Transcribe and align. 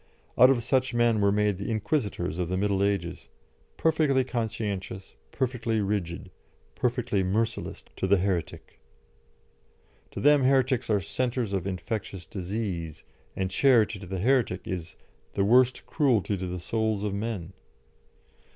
Out 0.35 0.49
of 0.49 0.63
such 0.63 0.95
men 0.95 1.21
were 1.21 1.31
made 1.31 1.59
the 1.59 1.69
Inquisitors 1.69 2.39
of 2.39 2.49
the 2.49 2.57
Middle 2.57 2.81
Ages, 2.83 3.29
perfectly 3.77 4.23
conscientious, 4.23 5.13
perfectly 5.31 5.79
rigid, 5.79 6.31
perfectly 6.73 7.21
merciless 7.21 7.85
to 7.97 8.07
the 8.07 8.17
heretic. 8.17 8.79
To 10.09 10.19
them 10.19 10.43
heretics 10.43 10.89
are 10.89 11.01
centres 11.01 11.53
of 11.53 11.67
infectious 11.67 12.25
disease, 12.25 13.03
and 13.35 13.51
charity 13.51 13.99
to 13.99 14.07
the 14.07 14.17
heretic 14.21 14.61
is 14.65 14.95
"the 15.33 15.45
worst 15.45 15.85
cruelty 15.85 16.35
to 16.35 16.47
the 16.47 16.59
souls 16.59 17.03
of 17.03 17.13
men." 17.13 17.53